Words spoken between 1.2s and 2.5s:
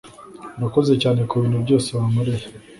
kubintu byose wankoreye.